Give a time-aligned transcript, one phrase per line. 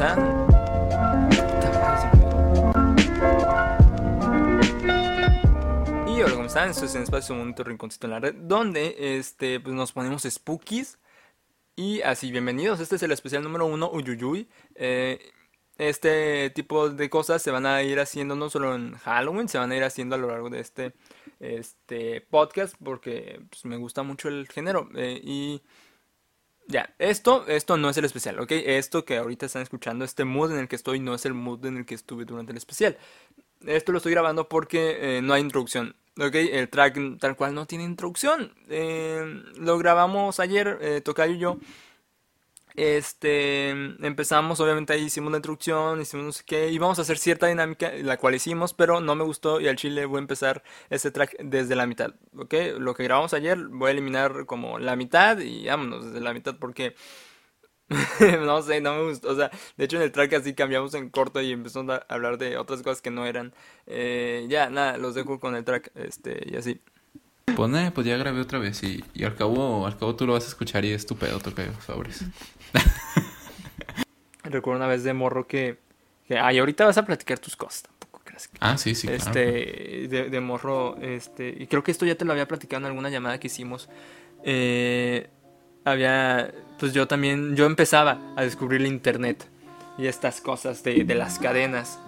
[0.00, 0.46] olvidó.
[6.08, 6.70] Y hola, ¿cómo están?
[6.70, 10.98] Esto es en Espacio Bonito Rinconcito en la Red, donde este, pues nos ponemos spookies.
[11.76, 12.80] Y así, bienvenidos.
[12.80, 14.48] Este es el especial número uno, Uyuyuy.
[14.74, 15.18] Eh,
[15.78, 19.72] este tipo de cosas se van a ir haciendo no solo en Halloween, se van
[19.72, 20.94] a ir haciendo a lo largo de este,
[21.38, 24.88] este podcast porque pues, me gusta mucho el género.
[24.94, 25.62] eh, y
[26.68, 28.50] ya, esto, esto no es el especial, ¿ok?
[28.50, 31.64] Esto que ahorita están escuchando, este mood en el que estoy, no es el mood
[31.66, 32.96] en el que estuve durante el especial.
[33.66, 35.94] Esto lo estoy grabando porque eh, no hay introducción.
[36.18, 38.52] Ok, el track tal cual no tiene introducción.
[38.68, 41.58] Eh, lo grabamos ayer, eh, Tocayo y yo.
[42.76, 47.46] Este, empezamos, obviamente ahí hicimos la introducción, hicimos no sé qué, íbamos a hacer cierta
[47.46, 51.10] dinámica, la cual hicimos, pero no me gustó y al chile voy a empezar este
[51.10, 52.54] track desde la mitad, ¿ok?
[52.78, 56.56] Lo que grabamos ayer voy a eliminar como la mitad y vámonos desde la mitad
[56.58, 56.94] porque,
[58.44, 61.10] no sé, no me gustó, o sea, de hecho en el track así cambiamos en
[61.10, 63.54] corto y empezamos a hablar de otras cosas que no eran,
[63.86, 66.82] eh, ya, nada, los dejo con el track, este, y así.
[67.54, 70.44] Pone, pues ya grabé otra vez y, y al cabo, al cabo tú lo vas
[70.44, 72.24] a escuchar y es tu pedo, tocayo, sobres.
[74.42, 75.78] Recuerdo una vez de morro que,
[76.26, 78.58] que ay, ahorita vas a platicar tus cosas, tampoco creas que...
[78.60, 79.22] Ah, sí, sí, claro.
[79.22, 82.86] este de, de morro este y creo que esto ya te lo había platicado en
[82.86, 83.88] alguna llamada que hicimos
[84.44, 85.28] eh,
[85.84, 89.48] había pues yo también yo empezaba a descubrir el internet
[89.98, 91.98] y estas cosas de, de las cadenas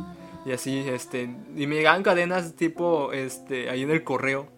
[0.44, 4.48] y así este y me llegaban cadenas tipo este ahí en el correo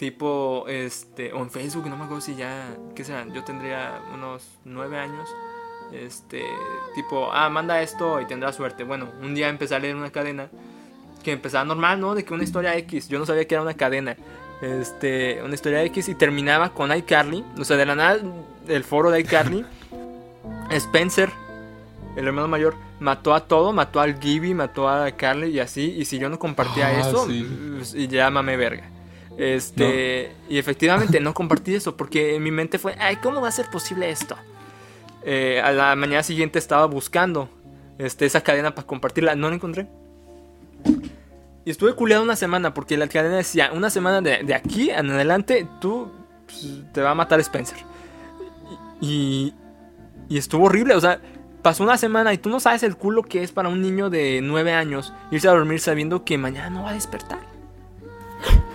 [0.00, 4.42] tipo este o en Facebook no me acuerdo si ya qué será yo tendría unos
[4.64, 5.28] nueve años
[5.92, 6.42] este
[6.94, 10.48] tipo ah manda esto y tendrás suerte bueno un día empecé a leer una cadena
[11.22, 12.14] que empezaba normal, ¿no?
[12.14, 14.16] De que una historia X, yo no sabía que era una cadena.
[14.62, 18.20] Este, una historia X y terminaba con iCarly, o sea, de la nada
[18.68, 19.66] el foro de iCarly,
[20.70, 21.28] Spencer,
[22.16, 26.06] el hermano mayor, mató a todo, mató al Gibby, mató a Carly y así, y
[26.06, 27.46] si yo no compartía Ah, eso, sí.
[27.76, 28.88] pues, y ya mame verga.
[29.40, 33.52] Este, y efectivamente no compartí eso porque en mi mente fue, ay, ¿cómo va a
[33.52, 34.36] ser posible esto?
[35.24, 37.48] Eh, a la mañana siguiente estaba buscando
[37.96, 39.88] este, esa cadena para compartirla, no la encontré.
[41.64, 45.10] Y estuve culeado una semana porque la cadena decía, una semana de, de aquí en
[45.10, 46.12] adelante tú
[46.44, 47.78] pues, te va a matar Spencer.
[49.00, 49.54] Y,
[50.28, 51.18] y estuvo horrible, o sea,
[51.62, 54.40] pasó una semana y tú no sabes el culo que es para un niño de
[54.42, 57.49] 9 años irse a dormir sabiendo que mañana no va a despertar.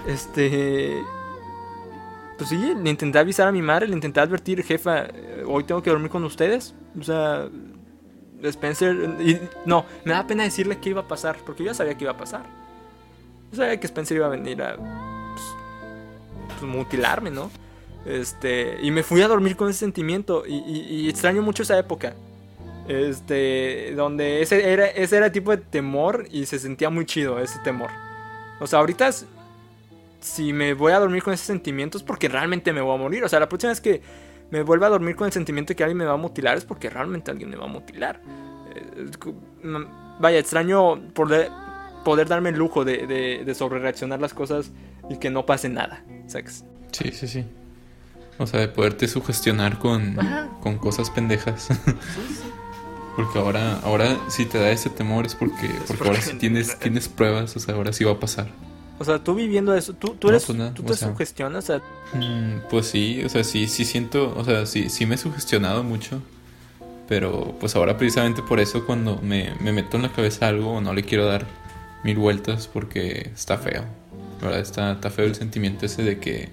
[0.08, 1.04] Este...
[2.38, 5.08] Pues sí, le intenté avisar a mi madre, le intenté advertir, jefa,
[5.48, 6.76] hoy tengo que dormir con ustedes.
[7.00, 7.48] O sea,
[8.44, 8.96] Spencer...
[9.22, 12.04] Y, no, me da pena decirle qué iba a pasar, porque yo ya sabía que
[12.04, 12.44] iba a pasar.
[13.52, 15.42] Yo sabía que Spencer iba a venir a pues,
[16.60, 17.50] pues, mutilarme, ¿no?
[18.06, 22.16] Este, y me fui a dormir con ese sentimiento y, extraño mucho esa época.
[22.88, 27.40] Este, donde ese era, ese era el tipo de temor y se sentía muy chido
[27.40, 27.90] ese temor.
[28.60, 29.10] O sea, ahorita
[30.26, 33.24] si me voy a dormir con ese sentimiento es porque realmente me voy a morir.
[33.24, 34.02] O sea, la próxima vez que
[34.50, 36.66] me vuelva a dormir con el sentimiento de que alguien me va a mutilar es
[36.66, 38.22] porque realmente alguien me va a mutilar.
[38.76, 39.12] Eh,
[39.64, 39.84] mm,
[40.20, 41.52] Vaya, extraño poder,
[42.04, 44.72] poder darme el lujo de, de, de sobrereaccionar las cosas
[45.10, 46.04] y que no pase nada.
[46.28, 46.64] ¿sabes?
[46.92, 47.46] Sí, sí, sí.
[48.38, 50.18] O sea, de poderte sugestionar con,
[50.80, 51.70] cosas pendejas.
[53.16, 57.08] Porque ahora, ahora si te da ese temor es porque, porque ahora sí tienes, tienes
[57.08, 58.48] pruebas, o sea, ahora sí va a pasar.
[58.98, 61.10] O sea, tú viviendo eso, tú, tú No, eres, pues nada, tú o te sea.
[61.10, 61.70] sugestionas,
[62.14, 65.84] Mm, pues sí, o sea, sí, sí siento, o sea, sí, sí me he sugestionado
[65.84, 66.22] mucho.
[67.08, 70.94] Pero pues ahora precisamente por eso cuando me, me meto en la cabeza algo no
[70.94, 71.46] le quiero dar
[72.04, 73.84] mil vueltas porque está feo.
[74.42, 76.50] La verdad está, está feo el sentimiento ese de que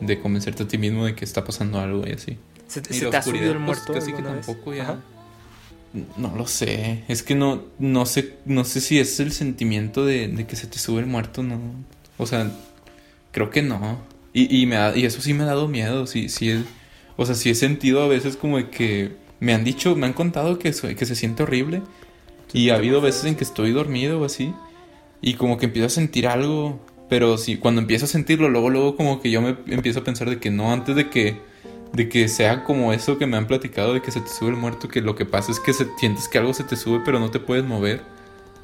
[0.00, 2.38] de convencerte a ti mismo de que está pasando algo y así.
[2.68, 3.92] se, te ha subido el pues, muerto.
[3.92, 4.46] casi que vez?
[4.46, 4.82] tampoco ya.
[4.84, 4.96] Ajá.
[6.16, 10.46] No lo sé, es que no, no sé, no sé si es el sentimiento de,
[10.48, 11.58] que se te sube el muerto, no.
[12.18, 12.50] O sea,
[13.32, 13.98] creo que no.
[14.32, 16.64] Y, y me ha- y eso sí me ha dado miedo, sí, sí es-
[17.16, 20.58] o sea, sí he sentido a veces como que me han dicho, me han contado
[20.58, 21.82] que, que se siente horrible.
[22.52, 24.54] Y ha habido veces en que estoy dormido o así.
[25.22, 26.80] Y como que empiezo a sentir algo.
[27.08, 30.28] Pero sí, cuando empiezo a sentirlo, luego, luego como que yo me empiezo a pensar
[30.28, 31.40] de que no, antes de que,
[31.92, 34.56] de que sea como eso que me han platicado, de que se te sube el
[34.56, 37.18] muerto, que lo que pasa es que se, sientes que algo se te sube, pero
[37.20, 38.02] no te puedes mover.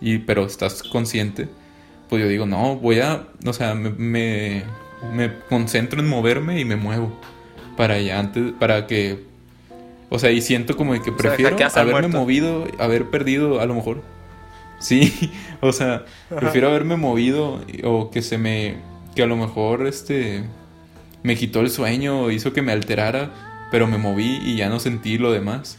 [0.01, 1.49] Y, pero estás consciente.
[2.09, 4.65] Pues yo digo, no, voy a, o sea, me, me,
[5.15, 7.13] me concentro en moverme y me muevo.
[7.77, 9.33] Para allá, antes, para que
[10.15, 12.19] o sea, y siento como de que prefiero haberme muerto.
[12.19, 14.03] movido, haber perdido, a lo mejor.
[14.79, 15.33] Sí,
[15.63, 18.77] o sea, prefiero haberme movido o que se me.
[19.15, 20.45] que a lo mejor este.
[21.23, 23.31] Me quitó el sueño o hizo que me alterara,
[23.71, 25.79] pero me moví y ya no sentí lo demás.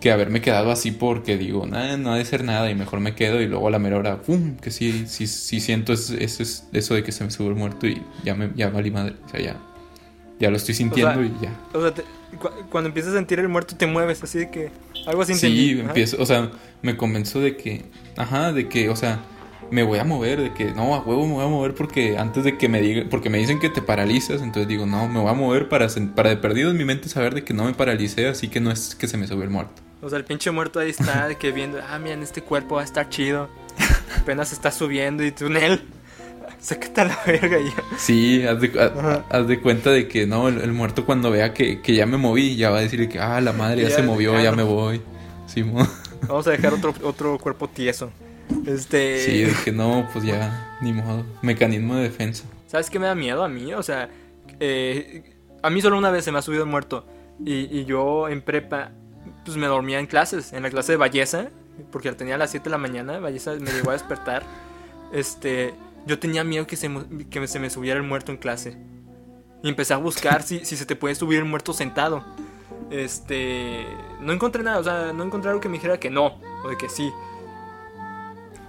[0.00, 3.14] que haberme quedado así porque digo, nah, no ha de ser nada y mejor me
[3.14, 4.56] quedo y luego a la mera hora, ¡pum!
[4.58, 6.42] Que sí, sí, sí siento eso, eso,
[6.72, 9.16] eso de que se me sube el muerto y ya me ya valí madre.
[9.24, 9.62] O sea, ya,
[10.38, 11.62] ya lo estoy sintiendo y ya.
[11.72, 11.94] O sea,
[12.70, 14.72] cuando empiezas a sentir el muerto te mueves, así de que
[15.06, 16.50] algo así Sí, empiezo, o sea,
[16.82, 19.24] me convenzo de que, ajá, de que, o sea,
[19.70, 22.44] me voy a mover, de que no, a huevo me voy a mover porque antes
[22.44, 25.30] de que me digan, porque me dicen que te paralizas, entonces digo, no, me voy
[25.30, 28.28] a mover para, para de perdido en mi mente saber de que no me paralicé,
[28.28, 29.82] así que no es que se me sube el muerto.
[30.02, 32.80] O sea, el pinche muerto ahí está, de que viendo, ah, mira, este cuerpo va
[32.80, 33.48] a estar chido.
[34.20, 35.82] Apenas está subiendo y tú en él.
[36.58, 37.98] Sácate a la verga ya.
[37.98, 42.56] Sí, haz de, cuenta de que no, el, muerto cuando vea que, ya me moví,
[42.56, 45.00] ya va a decir que, ah, la madre ya, se movió, ya, me voy.
[45.46, 48.12] Sí, Vamos a dejar otro, otro cuerpo tieso.
[48.66, 49.24] Este.
[49.24, 51.24] Sí, de que no, pues ya, ni modo.
[51.42, 52.44] Mecanismo de defensa.
[52.66, 53.74] ¿Sabes qué me da miedo a mí?
[53.74, 54.08] O sea,
[54.60, 57.06] eh, a mí solo una vez se me ha subido el muerto.
[57.44, 58.92] Y, y, yo en prepa,
[59.44, 61.48] pues me dormía en clases, en la clase de belleza,
[61.90, 63.18] porque la tenía a las 7 de la mañana.
[63.18, 64.42] Belleza me llegó a despertar.
[65.12, 65.74] Este,
[66.06, 66.90] yo tenía miedo que se,
[67.30, 68.76] que se me subiera el muerto en clase.
[69.62, 72.24] Y empecé a buscar si, si se te puede subir el muerto sentado.
[72.90, 73.86] Este,
[74.20, 76.76] no encontré nada, o sea, no encontré algo que me dijera que no, o de
[76.76, 77.10] que sí.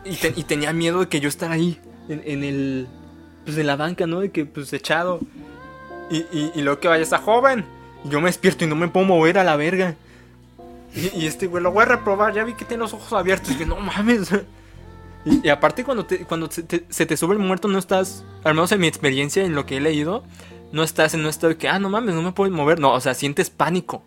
[0.05, 1.79] Y, tenía miedo de que yo estar ahí,
[2.09, 2.87] en, el.
[3.45, 4.19] Pues en la banca, ¿no?
[4.19, 5.19] De que, pues echado.
[6.09, 7.65] Y, y, luego que vaya esa joven.
[8.03, 9.95] Y yo me despierto y no me puedo mover a la verga.
[10.95, 12.33] Y, este güey, lo voy a reprobar.
[12.33, 13.51] Ya vi que tiene los ojos abiertos.
[13.51, 14.29] Y que no mames.
[15.25, 18.25] Y, aparte, cuando, te, cuando se te, sube el muerto, no estás.
[18.43, 20.25] Al menos en mi experiencia, en lo que he leído,
[20.73, 22.81] no estás en un estado de que, ah, no mames, no me puedo mover.
[22.81, 24.03] No, o sea, sientes pánico.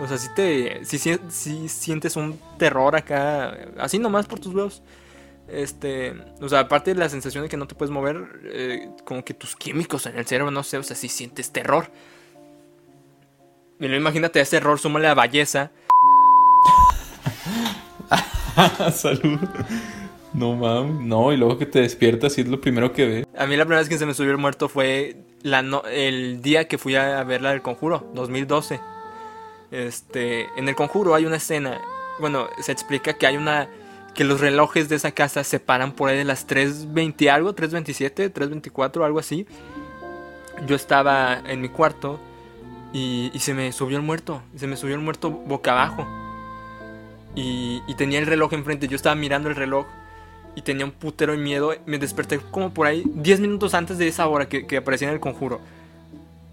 [0.00, 0.86] O sea, si te.
[0.86, 3.58] Si, si sientes un terror acá.
[3.78, 4.82] Así nomás por tus huevos.
[5.48, 9.24] Este, o sea, aparte de la sensación de que no te puedes mover, eh, como
[9.24, 11.90] que tus químicos en el cerebro, no sé, o sea, si sientes terror.
[13.80, 15.70] Y luego imagínate a ese error, súmale la belleza.
[18.92, 19.38] Salud.
[20.34, 23.26] No mames, no, y luego que te despiertas y es lo primero que ves.
[23.36, 25.60] A mí la primera vez que se me subió el muerto fue la
[25.90, 28.80] el día que fui a ver la del conjuro, 2012.
[29.70, 31.80] Este, en el conjuro hay una escena,
[32.18, 33.68] bueno, se explica que hay una
[34.18, 38.32] que los relojes de esa casa se paran por ahí de las 3.20 algo, 3.27,
[38.32, 39.46] 3.24, algo así.
[40.66, 42.18] Yo estaba en mi cuarto
[42.92, 46.04] y, se me subió el muerto, se me subió el muerto boca abajo.
[47.36, 49.86] Y, tenía el reloj enfrente, yo estaba mirando el reloj
[50.56, 51.72] y tenía un putero de miedo.
[51.86, 55.20] Me desperté como por ahí 10 minutos antes de esa hora que, aparecía en el
[55.20, 55.60] conjuro.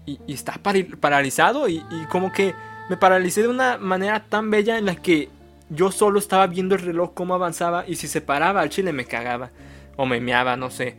[0.06, 0.60] Y, y estaba
[1.00, 2.54] paralizado y, y como que
[2.88, 5.30] me paralicé de una manera tan bella en la que
[5.68, 9.04] yo solo estaba viendo el reloj cómo avanzaba y si se paraba al chile me
[9.04, 9.50] cagaba
[9.96, 10.96] o me meaba, no sé.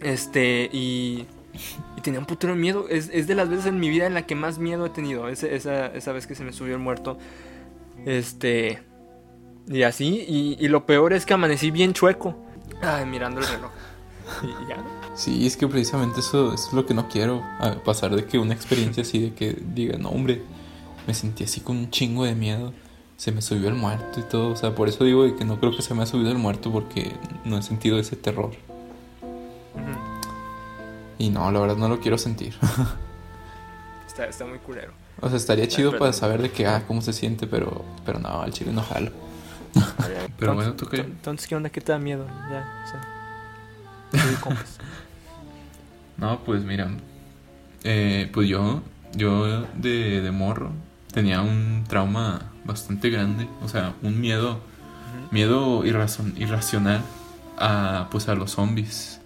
[0.00, 1.26] Este, y,
[1.96, 2.86] y tenía un putero miedo.
[2.88, 5.28] Es, es, de las veces en mi vida en la que más miedo he tenido.
[5.28, 7.18] esa, esa, vez que se me subió el muerto.
[8.04, 8.82] Este,
[9.68, 10.24] y así.
[10.28, 12.36] Y, y, lo peor es que amanecí bien chueco.
[12.82, 13.70] Ay, mirando el reloj.
[14.42, 14.84] Y ya.
[15.14, 17.42] Sí, es que precisamente eso, eso es lo que no quiero.
[17.84, 20.42] pasar de que una experiencia así de que diga, no, hombre,
[21.06, 22.72] me sentí así con un chingo de miedo
[23.18, 24.52] se me subió el muerto y todo.
[24.52, 26.72] O sea, por eso digo que no creo que se me ha subido el muerto
[26.72, 27.12] porque
[27.44, 28.52] no he sentido ese terror.
[31.18, 32.54] Y no, la verdad no lo quiero sentir.
[34.06, 34.92] está, está muy culero.
[35.20, 38.40] O sea, estaría chido para saber de que, ah, cómo se siente, pero, pero no,
[38.40, 39.10] al chile no jalo.
[40.38, 41.00] pero bueno, ¿tú qué?
[41.00, 41.70] Entonces, ¿qué onda?
[41.70, 42.24] ¿Qué te da miedo?
[42.48, 44.54] Ya, o sea.
[46.16, 46.88] no, pues mira,
[47.82, 48.80] eh, pues yo,
[49.12, 50.70] yo de, de morro
[51.12, 54.60] tenía un trauma bastante grande, o sea, un miedo,
[55.30, 57.02] miedo irracional
[57.56, 59.20] a, pues, a los zombies.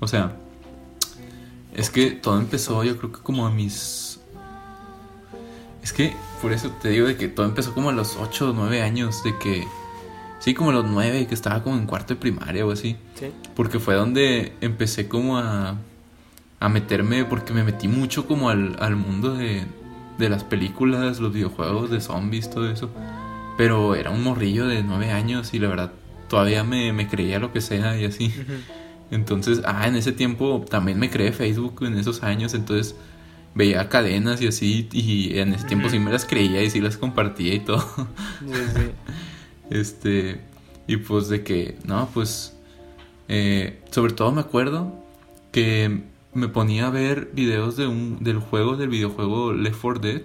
[0.00, 0.36] O sea,
[1.74, 4.20] es que todo empezó, yo creo que como a mis...
[5.82, 8.52] Es que por eso te digo de que todo empezó como a los 8 o
[8.52, 9.66] 9 años, de que...
[10.40, 12.96] Sí, como a los 9, que estaba como en cuarto de primaria o así.
[13.54, 15.76] Porque fue donde empecé como a,
[16.60, 19.66] a meterme, porque me metí mucho como al, al mundo de,
[20.20, 22.90] de las películas, los videojuegos de zombies, todo eso.
[23.56, 25.92] Pero era un morrillo de nueve años y la verdad
[26.28, 28.32] todavía me, creía lo que sea y así.
[29.10, 32.94] Entonces, ah, en ese tiempo también me creé Facebook en esos años, entonces
[33.54, 36.96] veía cadenas y así y en ese tiempo sí me las creía y sí las
[36.96, 37.84] compartía y todo.
[39.70, 40.40] este,
[40.86, 42.56] y pues de que, no, pues,
[43.28, 44.94] eh, sobre todo me acuerdo
[45.52, 50.22] que me ponía a ver videos de un, del juego, del videojuego Left 4 Dead.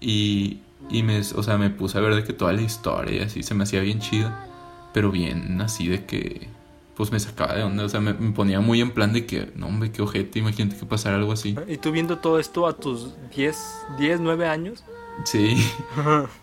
[0.00, 3.20] Y, y me, o sea, me puse a ver de que toda la historia y
[3.20, 4.46] así se me hacía bien chida.
[4.92, 6.48] Pero bien así de que,
[6.96, 7.84] pues me sacaba de onda.
[7.84, 10.86] O sea, me, ponía muy en plan de que, no hombre, qué ojete, imagínate que
[10.86, 11.56] pasara algo así.
[11.66, 13.56] ¿Y tú viendo todo esto a tus 10,
[13.98, 14.84] 10 9 años?
[15.24, 15.56] Sí.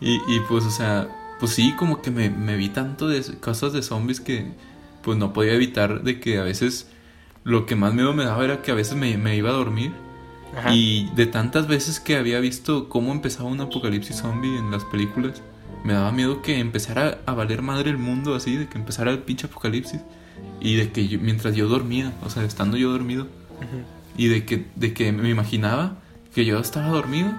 [0.02, 1.08] y, y pues, o sea,
[1.40, 4.52] pues sí, como que me, me vi tanto de cosas de zombies que
[5.02, 6.90] pues no podía evitar de que a veces
[7.44, 9.92] lo que más miedo me daba era que a veces me, me iba a dormir.
[10.58, 10.74] Ajá.
[10.74, 15.42] Y de tantas veces que había visto cómo empezaba un apocalipsis zombie en las películas,
[15.84, 19.20] me daba miedo que empezara a valer madre el mundo así, de que empezara el
[19.20, 20.02] pinche apocalipsis.
[20.60, 23.28] Y de que yo- mientras yo dormía, o sea, estando yo dormido,
[24.18, 25.98] y de que, de que me imaginaba
[26.34, 27.32] que yo estaba dormido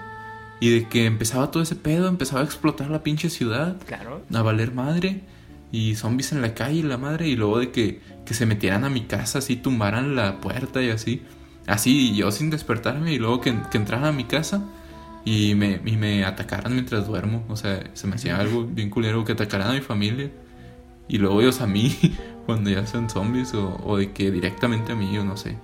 [0.61, 4.23] y de que empezaba todo ese pedo, empezaba a explotar la pinche ciudad, Claro.
[4.33, 5.23] a valer madre
[5.73, 8.91] y zombies en la calle, la madre, y luego de que, que se metieran a
[8.91, 11.23] mi casa, así tumbaran la puerta y así,
[11.67, 14.69] así y yo sin despertarme y luego que, que entraran a mi casa
[15.25, 19.25] y me, y me atacaran mientras duermo, o sea, se me hacía algo bien culero
[19.25, 20.31] que atacaran a mi familia
[21.09, 21.97] y luego ellos a mí
[22.47, 25.59] cuando ya son zombies o, o de que directamente a mí, yo no sé.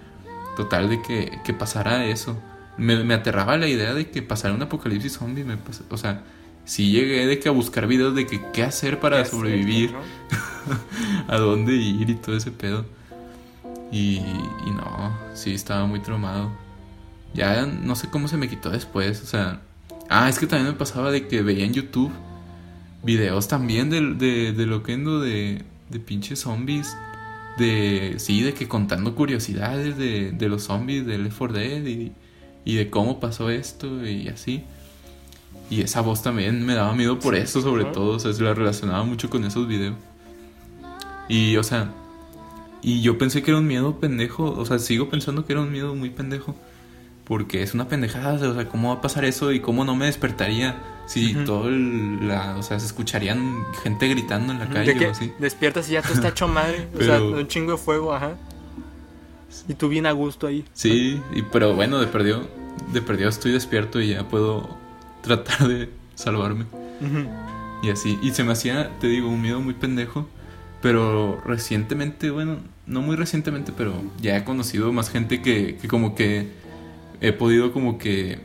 [0.56, 2.42] Total de que, que pasara eso.
[2.78, 5.44] Me, me aterraba la idea de que pasara un apocalipsis zombie.
[5.44, 6.24] Me pas- o sea,
[6.66, 10.00] sí llegué de que a buscar videos de que qué hacer para sobrevivir, ¿no?
[11.28, 12.84] a dónde ir y todo ese pedo.
[13.90, 16.50] Y, y no, sí, estaba muy traumado.
[17.32, 19.62] Ya no sé cómo se me quitó después, o sea...
[20.08, 22.12] Ah, es que también me pasaba de que veía en YouTube
[23.02, 26.96] videos también de, de, de loquendo de, de pinches zombies.
[27.58, 32.12] De, sí, de que contando curiosidades de, de los zombies del Left 4 Dead y,
[32.66, 34.64] y de cómo pasó esto y así.
[35.68, 38.16] Y esa voz también me daba miedo por eso, sobre todo.
[38.16, 39.96] O sea, se la relacionaba mucho con esos videos.
[41.28, 41.90] Y, o sea,
[42.82, 44.44] y yo pensé que era un miedo pendejo.
[44.44, 46.54] O sea, sigo pensando que era un miedo muy pendejo.
[47.24, 48.34] Porque es una pendejada.
[48.48, 49.50] O sea, ¿cómo va a pasar eso?
[49.50, 52.28] Y cómo no me despertaría si todo el.
[52.28, 55.32] La, o sea, se escucharían gente gritando en la calle De que o así.
[55.40, 56.86] despiertas y ya todo está hecho madre.
[56.96, 58.36] O sea, un chingo de fuego, ajá.
[59.68, 60.64] Y tú bien a gusto ahí.
[60.74, 62.46] Sí, y, pero bueno, de perdió,
[62.92, 64.75] de perdió estoy despierto y ya puedo
[65.26, 66.64] tratar de salvarme.
[67.00, 67.28] Ujú.
[67.82, 70.28] Y así, y se me hacía, te digo, un miedo muy pendejo.
[70.82, 76.14] Pero recientemente, bueno, no muy recientemente, pero ya he conocido más gente que, que como
[76.14, 76.48] que
[77.20, 78.38] he podido como que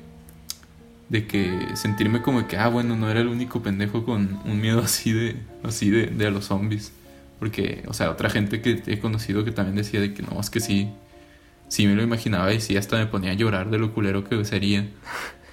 [1.10, 4.80] de que sentirme como que, ah, bueno, no era el único pendejo con un miedo
[4.80, 6.94] así de, así de, de a los zombies.
[7.38, 10.50] Porque, o sea, otra gente que he conocido que también decía de que no, es
[10.50, 10.90] que sí,
[11.68, 14.46] sí me lo imaginaba y sí hasta me ponía a llorar de lo culero que
[14.46, 14.88] sería.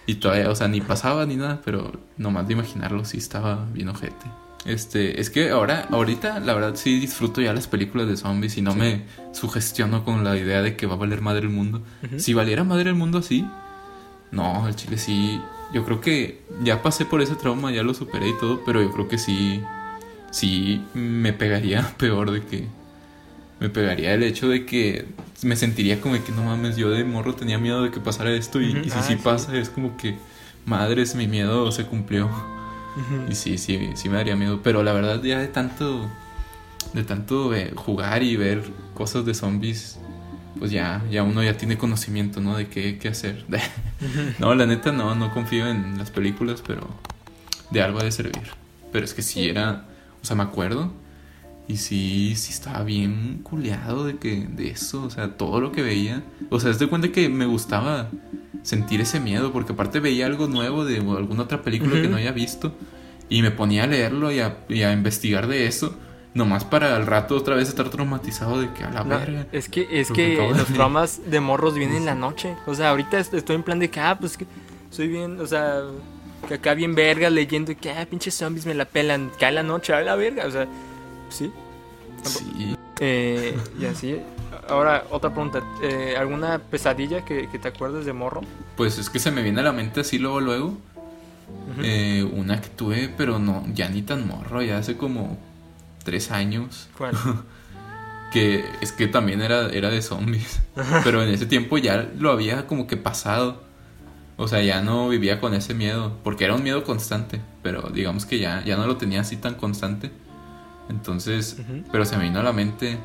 [0.08, 3.90] Y todavía, o sea, ni pasaba ni nada, pero nomás de imaginarlo sí estaba bien
[3.90, 4.26] ojete.
[4.64, 8.62] Este, es que ahora, ahorita, la verdad sí disfruto ya las películas de zombies y
[8.62, 8.78] no Sí.
[8.78, 11.82] me sugestiono con la idea de que va a valer madre el mundo.
[12.16, 13.46] Si valiera madre el mundo así,
[14.32, 15.40] no, el chile sí.
[15.74, 18.90] Yo creo que ya pasé por ese trauma, ya lo superé y todo, pero yo
[18.92, 19.62] creo que sí,
[20.30, 22.66] sí me pegaría peor de que
[23.60, 25.04] me pegaría el hecho de que
[25.42, 28.60] me sentiría como que no mames, yo de morro tenía miedo de que pasara esto
[28.60, 29.20] y, si Ah, sí sí.
[29.22, 30.16] pasa es como que
[30.66, 32.28] madres, mi miedo se cumplió.
[33.30, 34.60] Y sí, sí, sí me daría miedo.
[34.62, 36.08] Pero la verdad, ya de tanto.
[36.94, 38.64] De tanto eh, jugar y ver
[38.94, 39.98] cosas de zombies.
[40.58, 42.56] Pues ya, ya uno ya tiene conocimiento, ¿no?
[42.56, 43.44] De qué, qué hacer.
[44.40, 46.88] no, la neta no, no confío en las películas, pero
[47.70, 48.42] de algo ha de servir.
[48.90, 49.84] Pero es que sí era.
[50.20, 50.90] O sea, me acuerdo.
[51.68, 55.02] Y sí, sí estaba bien culeado de que, de eso.
[55.04, 56.22] O sea, todo lo que veía.
[56.50, 58.08] O sea, es de cuenta que me gustaba
[58.62, 59.52] sentir ese miedo.
[59.52, 62.72] Porque aparte veía algo nuevo de alguna otra película que no había visto.
[63.28, 65.94] Y me ponía a leerlo y a, y a investigar de eso.
[66.34, 69.46] Nomás para al rato otra vez estar traumatizado de que a la No, verga.
[69.52, 72.54] es que, es que que los traumas de morros vienen en la noche.
[72.66, 74.46] O sea, ahorita est- estoy en plan de que, ah, pues que
[74.90, 75.80] soy bien, o sea,
[76.46, 79.30] que acá bien verga leyendo y que, ah, pinches zombies me la pelan.
[79.38, 80.46] Cae la noche, a la verga.
[80.46, 80.66] O sea,
[81.28, 81.52] sí.
[82.22, 82.76] Sí.
[83.00, 84.20] Eh, y así.
[84.68, 85.62] Ahora, otra pregunta.
[85.82, 88.42] Eh, ¿Alguna pesadilla que, que te acuerdes de morro?
[88.76, 90.76] Pues es que se me viene a la mente así luego, luego.
[91.82, 95.38] Eh, una que tuve, pero no, ya ni tan morro, ya hace como
[96.04, 96.88] tres años.
[96.96, 97.14] ¿Cuál?
[98.30, 100.60] Que es que también era, era de zombies.
[101.02, 103.62] Pero en ese tiempo ya lo había como que pasado.
[104.36, 106.18] O sea, ya no vivía con ese miedo.
[106.22, 107.40] Porque era un miedo constante.
[107.62, 110.10] Pero digamos que ya, ya no lo tenía así tan constante.
[110.88, 111.56] Entonces,
[111.92, 112.98] pero se me vino a la mente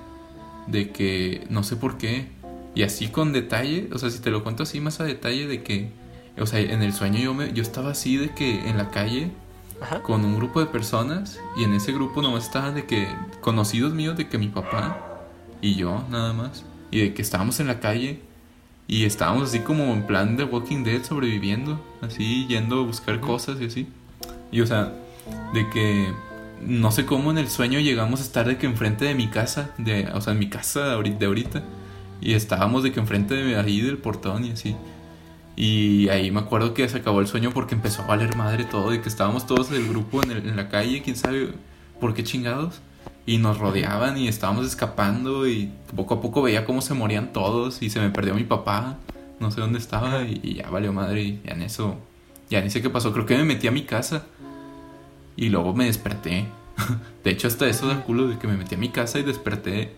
[0.68, 2.28] de que no sé por qué.
[2.76, 5.62] Y así con detalle, o sea, si te lo cuento así más a detalle de
[5.62, 5.92] que,
[6.40, 9.32] o sea, en el sueño yo me, yo estaba así de que en la calle
[9.80, 10.02] Ajá.
[10.02, 13.08] con un grupo de personas y en ese grupo nomás estaban de que
[13.42, 14.98] conocidos míos de que mi papá
[15.62, 18.22] y yo nada más y de que estábamos en la calle
[18.88, 23.60] y estábamos así como en plan de Walking Dead sobreviviendo, así yendo a buscar cosas
[23.62, 23.88] y así.
[24.52, 24.94] Y o sea,
[25.54, 26.14] de que
[26.68, 29.72] no sé cómo en el sueño llegamos a estar de que enfrente de mi casa,
[29.78, 31.64] de, o sea, en mi casa de ahorita, de
[32.22, 34.76] y estábamos de que enfrente de ahí del portón y así.
[35.56, 38.94] Y ahí me acuerdo que se acabó el sueño porque empezó a valer madre todo
[38.94, 41.50] y que estábamos todos del grupo en la calle, quién sabe
[42.00, 42.80] por qué chingados.
[43.26, 47.82] Y nos rodeaban y estábamos escapando y poco a poco veía cómo se morían todos
[47.82, 48.98] y se me perdió mi papá.
[49.40, 51.98] No sé dónde estaba y, y ya valió madre y ya en eso,
[52.50, 53.14] ya ni sé qué pasó.
[53.14, 54.26] Creo que me metí a mi casa
[55.36, 56.48] y luego me desperté.
[57.24, 59.94] De hecho hasta eso da culo de que me metí a mi casa y desperté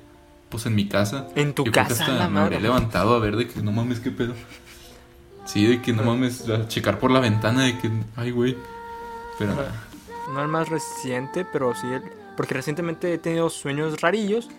[0.49, 1.27] pues en mi casa.
[1.35, 2.59] En tu Yo creo que casa, hasta me habría madre.
[2.61, 4.33] levantado a ver de que no mames, qué pedo.
[5.45, 8.57] Sí, de que no mames, a checar por la ventana de que, ay, güey.
[9.37, 9.53] Pero,
[10.33, 12.01] No el más reciente, pero sí el...
[12.37, 14.49] Porque recientemente he tenido sueños rarillos.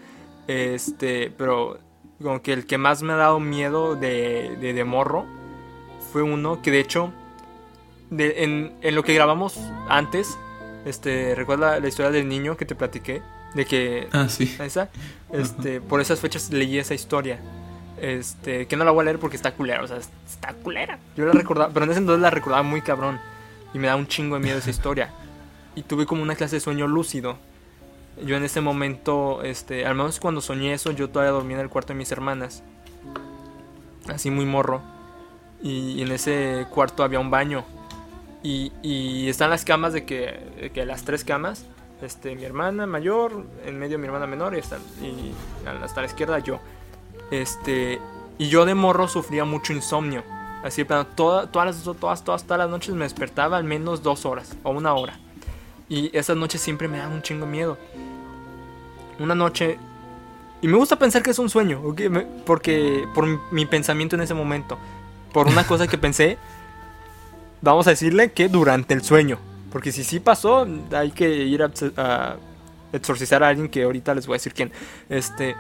[0.47, 1.79] Este, pero
[2.23, 5.27] como que el que más me ha dado miedo de, de, de morro
[6.13, 7.13] fue uno que de hecho,
[8.11, 10.39] de- en, en lo que grabamos antes,
[10.87, 13.21] este, recuerda la historia del niño que te platiqué,
[13.55, 14.57] de que ah, sí.
[14.61, 14.89] esa,
[15.33, 17.41] este, por esas fechas leí esa historia.
[18.01, 20.99] Este, que no la voy a leer porque está culera, o sea, está culera.
[21.17, 23.19] Yo la recordaba, pero en ese entonces la recordaba muy cabrón.
[23.75, 25.11] Y me da un chingo de miedo esa historia.
[25.75, 27.37] Y tuve como una clase de sueño lúcido.
[28.25, 31.69] Yo en ese momento, este, al menos cuando soñé eso, yo todavía dormía en el
[31.69, 32.63] cuarto de mis hermanas.
[34.09, 34.83] Así muy morro.
[35.63, 37.65] Y, en ese cuarto había un baño.
[38.43, 41.65] Y, están las camas de que, las tres camas
[42.03, 45.33] este, mi hermana mayor, en medio mi hermana menor y hasta, y
[45.83, 46.61] hasta la izquierda yo.
[47.31, 47.99] Este,
[48.39, 50.23] y yo de morro sufría mucho insomnio.
[50.63, 54.27] Así, pero toda- todas, las, todas, todas, todas las noches me despertaba al menos dos
[54.27, 55.19] horas o una hora.
[55.89, 57.79] Y esas noches siempre me dan un chingo miedo.
[59.19, 59.79] Una noche...
[60.63, 62.01] Y me gusta pensar que es un sueño, ¿ok?
[62.11, 64.79] Me- porque por mi pensamiento en ese momento.
[65.33, 66.39] Por una cosa que pensé,
[67.73, 69.39] vamos a decirle que durante el sueño.
[69.73, 72.37] Porque si sí pasó, hay que ir a, a
[72.93, 74.73] exorcizar a alguien que ahorita les voy a decir quién.
[75.09, 75.55] Este.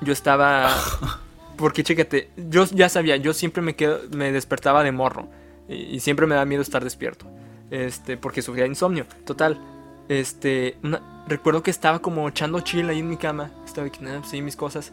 [0.00, 0.74] Yo estaba.
[1.56, 5.28] Porque chécate, yo ya sabía, yo siempre me quedo, me despertaba de morro.
[5.68, 7.26] Y, y siempre me da miedo estar despierto.
[7.70, 9.06] Este, porque sufría insomnio.
[9.26, 9.60] Total.
[10.08, 10.76] Este.
[10.84, 13.50] una- recuerdo que estaba como echando chill ahí en mi cama.
[13.66, 14.92] Estaba aquí, nada, sí, mis cosas.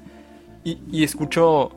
[0.63, 1.71] Y, y escucho.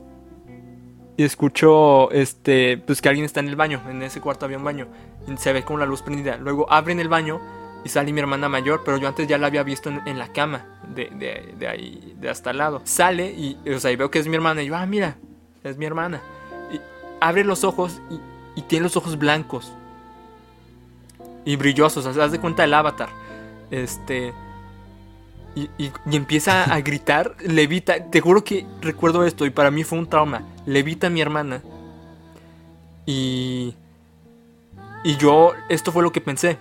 [1.19, 3.83] Y escucho, este, pues que alguien está en el baño.
[3.91, 4.87] En ese cuarto había un baño.
[5.27, 6.37] Y se ve con la luz prendida.
[6.37, 7.41] Luego abren el baño
[7.85, 10.65] y sale mi hermana mayor, pero yo antes ya la había visto en, la cama,
[10.95, 12.83] de, de- de ahí, de hasta al lado.
[12.85, 14.63] Sale y, o sea, y veo que es mi hermana.
[14.63, 15.17] Y yo, ah, mira,
[15.65, 16.21] es mi hermana.
[16.73, 16.81] Y
[17.21, 18.21] abre los ojos y,
[18.61, 19.73] y tiene los ojos blancos.
[21.45, 23.09] Y brillosos, o sea, haz de cuenta el avatar.
[23.73, 24.33] Este.
[25.57, 28.05] Y, y- y empieza a gritar, levita.
[28.09, 30.43] Te juro que recuerdo esto y para mí fue un trauma.
[30.69, 31.63] Levita a mi hermana.
[33.07, 33.75] Y.
[35.03, 36.59] Y yo, esto fue lo que pensé.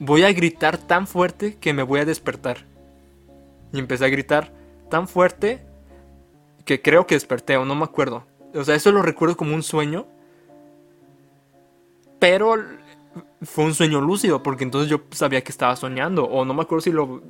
[0.00, 2.64] Voy a gritar tan fuerte que me voy a despertar.
[3.72, 4.52] Y empecé a gritar
[4.90, 5.64] tan fuerte
[6.64, 8.24] que creo que desperté o no me acuerdo.
[8.52, 10.08] O sea, eso lo recuerdo como un sueño.
[12.18, 12.56] Pero
[13.42, 16.24] fue un sueño lúcido porque entonces yo sabía que estaba soñando.
[16.24, 17.22] O no me acuerdo si lo...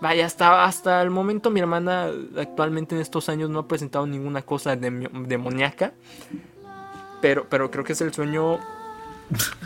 [0.00, 4.42] Vaya, hasta, hasta el momento mi hermana actualmente en estos años no ha presentado ninguna
[4.42, 5.94] cosa demoníaca.
[7.22, 8.58] Pero, pero creo que es el sueño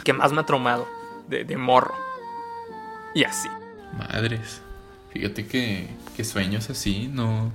[0.04, 0.86] que más me ha traumado
[1.28, 1.94] de, de morro.
[3.14, 3.48] Y así.
[3.98, 4.62] Madres.
[5.12, 7.50] Fíjate que, que sueños así, no.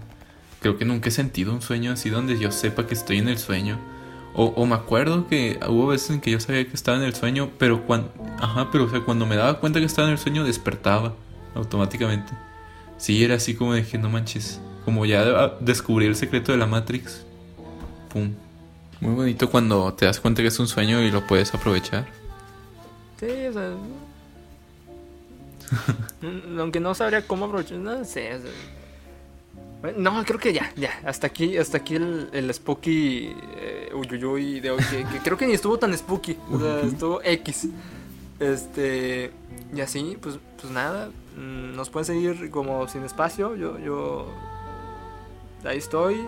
[0.60, 3.38] Creo que nunca he sentido un sueño así donde yo sepa que estoy en el
[3.38, 3.80] sueño.
[4.34, 7.16] O, o me acuerdo que hubo veces en que yo sabía que estaba en el
[7.16, 8.12] sueño, pero cuando.
[8.42, 11.14] Ajá, pero cuando me daba cuenta que estaba en el sueño, despertaba
[11.54, 12.34] automáticamente.
[12.98, 14.60] Sí, era así como de que no manches.
[14.84, 17.26] Como ya ah, descubrí el secreto de la Matrix.
[18.10, 18.34] Pum.
[19.02, 22.08] Muy bonito cuando te das cuenta que es un sueño y lo puedes aprovechar.
[23.20, 23.72] Sí, o sea.
[26.60, 27.78] Aunque no sabría cómo aprovechar.
[27.78, 28.36] No sé.
[28.36, 30.92] o sea, No, creo que ya, ya.
[31.06, 34.84] Hasta aquí, hasta aquí el, el spooky eh, uyuyuy de hoy.
[34.90, 36.38] Que, que creo que ni estuvo tan spooky.
[36.52, 37.68] O sea, estuvo X.
[38.40, 39.32] Este.
[39.76, 41.10] Y así, pues, pues nada.
[41.36, 43.56] Mm, Nos pueden seguir como sin espacio.
[43.56, 44.28] Yo, yo.
[45.66, 46.26] Ahí estoy.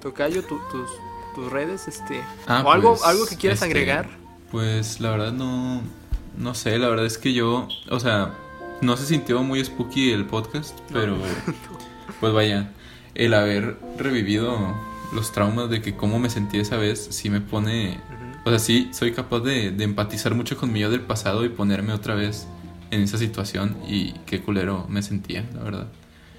[0.00, 0.90] Tocayo, tu- tus,
[1.34, 2.22] tus redes, este.
[2.46, 4.08] Ah, o algo, pues, algo que quieras este, agregar.
[4.50, 5.82] Pues la verdad no.
[6.36, 7.68] No sé, la verdad es que yo.
[7.90, 8.34] O sea,
[8.80, 11.16] no se sintió muy spooky el podcast, pero.
[12.20, 12.70] Pues vaya,
[13.16, 14.56] el haber revivido
[15.12, 17.98] los traumas de que cómo me sentí esa vez, sí me pone.
[18.44, 21.48] O sea, sí soy capaz de, de empatizar mucho con mi yo del pasado y
[21.48, 22.46] ponerme otra vez
[22.92, 25.88] en esa situación y qué culero me sentía, la verdad.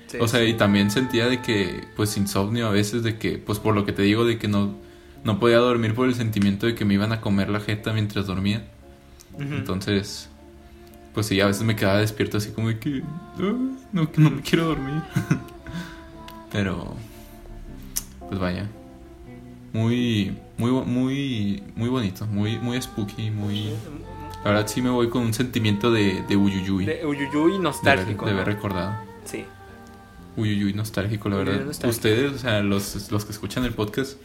[0.08, 3.58] Sí, O sea, y también sentía de que, pues, insomnio a veces, de que, pues,
[3.60, 4.76] por lo que te digo, de que no,
[5.24, 8.28] no podía dormir por el sentimiento de que me iban a comer la jeta mientras
[8.28, 8.68] dormía.
[9.34, 9.44] Ujú.
[9.56, 10.30] Entonces,
[11.16, 13.02] pues sí, a veces me quedaba despierto así como de que,
[13.40, 13.54] "Ah,
[13.92, 15.02] no, que no me quiero dormir.
[16.52, 16.94] Pero,
[18.28, 18.70] pues vaya.
[19.74, 23.72] muy, muy, muy, muy bonito, muy, muy spooky, muy...
[24.44, 26.86] La verdad sí me voy con un sentimiento de, de uyuyuy.
[26.86, 28.26] De uyuyuy de haber, nostálgico.
[28.26, 28.54] de haber ¿no?
[28.54, 28.96] recordado.
[29.26, 29.46] Sí.
[30.36, 31.64] Uyuyuy nostálgico, la verdad.
[31.66, 31.90] nostálgico.
[31.90, 34.18] Ustedes, o sea, los, los que escuchan el podcast,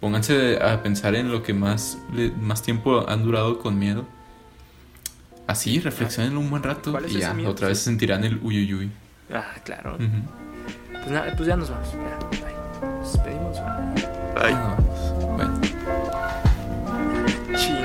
[0.00, 4.06] pónganse a pensar en lo que más, le- más tiempo han durado con miedo.
[5.46, 7.50] Así, reflexionen un buen rato ¿Cuál es y ya, miedo?
[7.50, 8.90] otra vez sentirán el uyuyuy.
[9.32, 9.96] Ah, claro.
[9.98, 11.88] Pues nada, pues ya nos vamos.
[11.92, 12.88] Ya, bye.
[12.98, 13.56] Nos despedimos.
[13.58, 14.76] Ah,
[15.36, 15.60] Bueno,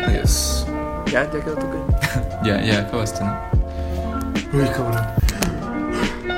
[0.07, 0.60] adiós.
[1.11, 2.47] Ya, ya quedó tu que.
[2.47, 3.37] Ya, ya acabaste, ¿no?
[4.53, 5.20] Uy, cabrón.